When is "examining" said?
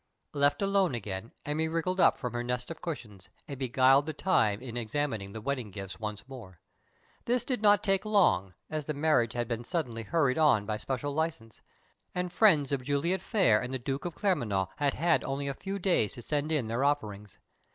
4.75-5.31